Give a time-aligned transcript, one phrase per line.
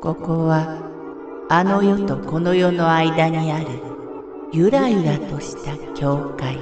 [0.00, 0.80] ここは
[1.50, 3.66] あの世とこの世の間にある
[4.50, 6.56] ゆらゆらとした境界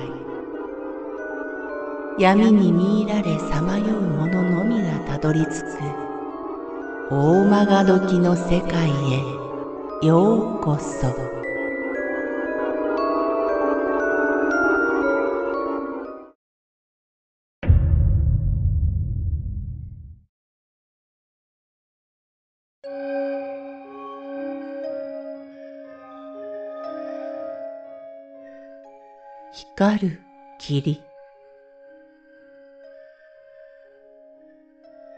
[2.18, 5.78] 闇に見入られさまよう者のみがたどり着く
[7.12, 11.38] 大曲が時の世界へようこそ。
[29.52, 30.20] 光る
[30.58, 31.02] 霧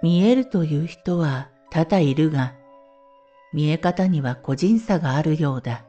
[0.03, 2.55] 見えるという人は多々いるが、
[3.53, 5.84] 見え方には個人差があるようだ。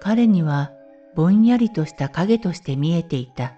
[0.00, 0.72] 彼には
[1.14, 3.54] ぼんやりとした影として見えていた。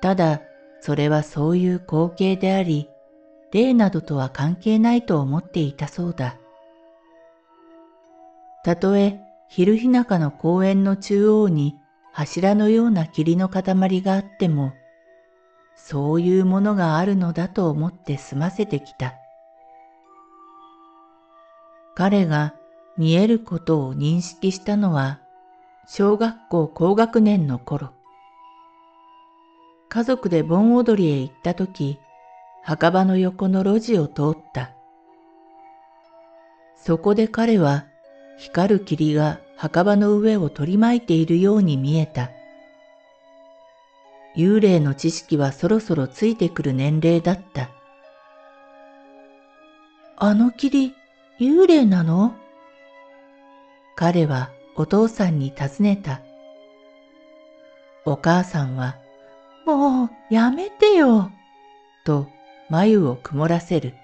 [0.00, 0.42] ただ、
[0.80, 2.88] それはそういう光景であり、
[3.52, 6.36] 霊などとは関係ないと思っていたそうだ。
[8.62, 11.78] たとえ昼日中の公園の中央に
[12.12, 13.62] 柱のような霧の塊
[14.02, 14.74] があっても、
[15.74, 19.14] そういうものがあるのだと思って済ませてきた。
[21.94, 22.54] 彼が
[22.98, 25.20] 見えることを認識したのは、
[25.86, 27.90] 小学校高学年の頃。
[29.88, 31.98] 家族で盆踊りへ行った時、
[32.62, 34.72] 墓場の横の路地を通った。
[36.76, 37.86] そこで彼は
[38.38, 42.30] 光る霧が墓場の上を取り巻いているように見えた。
[44.36, 47.70] 幽霊の知識はそろそろついてくる年齢だった。
[50.16, 50.94] あの霧、
[51.40, 52.34] 幽霊なの？
[53.96, 56.20] 彼はお父さんに尋ねた。
[58.04, 58.96] お母さんは、
[59.66, 61.32] もうやめてよ、
[62.04, 62.28] と
[62.70, 63.94] 眉を曇らせる。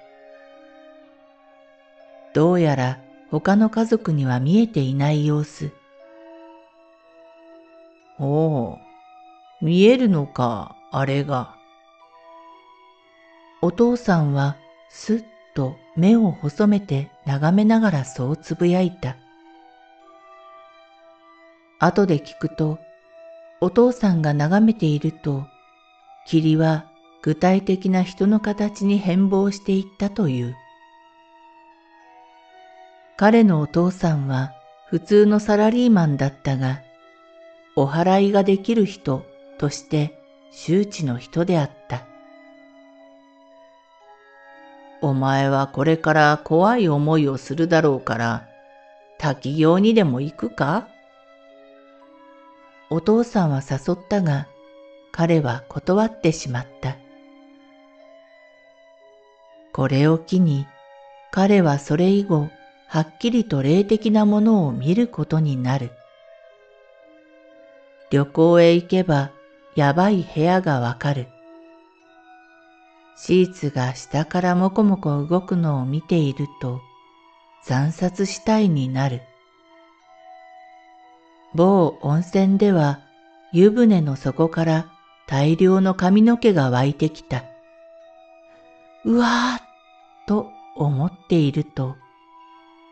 [2.35, 2.99] どうやら
[3.31, 5.73] 他の家族には見えていない様子。
[8.19, 8.79] おお、
[9.61, 11.57] 見えるのか、あれが。
[13.61, 14.57] お父さんは
[14.91, 19.17] すっと目を細めて眺めながらそうつぶやいた。
[21.81, 22.79] 後で聞くと、
[23.61, 25.45] お父さんが眺めていると、
[26.27, 26.87] 霧は
[27.23, 30.55] 具体的な人の形に変貌していったという。
[33.17, 34.53] 彼のお父さんは
[34.89, 36.83] 普通のサラリーマンだったが、
[37.77, 39.25] お祓いができる人
[39.59, 40.19] として
[40.51, 42.05] 周知の人であった。
[45.01, 48.49] お前はこれから怖い思いをするだろうから、
[49.19, 50.89] 滝行にでも行くか？
[52.91, 54.49] お父さんは誘ったが、
[55.13, 56.97] 彼は断ってしまった。
[59.73, 60.67] これを機に、
[61.31, 62.49] 彼はそれ以後、
[62.95, 65.91] はっきりと霊的なものを見ることになる。
[68.13, 69.33] 旅行へ行けば
[69.75, 71.27] やばい部屋がわかる。
[73.17, 76.81] シーツが下からもこもこ動くのを見ていると
[77.65, 79.23] 惨殺したいになる。
[81.53, 83.01] 某温泉では
[83.53, 84.87] 湯船の底から
[85.27, 87.43] 大量の髪の毛が湧いてきた。
[89.05, 89.67] うわーっ
[90.29, 91.97] と思っていると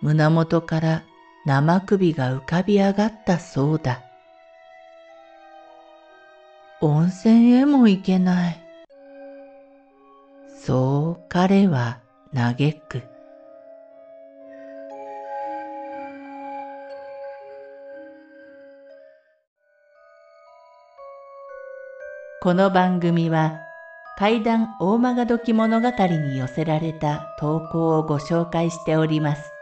[0.03, 1.05] 胸元から
[1.47, 4.03] 生首が浮かび上がったそうだ。
[6.81, 8.61] 温泉へも行けない。
[10.61, 12.01] そう彼は
[12.35, 12.57] 嘆
[12.89, 13.03] く。
[22.43, 23.61] この番組は
[24.19, 29.62] 怪談大曲時物語に寄せられた投稿をご紹介しております。